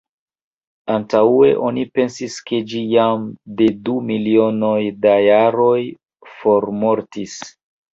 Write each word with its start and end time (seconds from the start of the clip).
Antaŭe 0.93 1.49
oni 1.67 1.83
pensis 1.99 2.39
ke 2.49 2.63
ĝi 2.73 2.83
jam 2.95 3.29
de 3.61 3.71
du 3.85 4.01
milionoj 4.11 4.77
da 5.07 5.17
jaroj 5.29 5.81
formortis. 6.39 7.43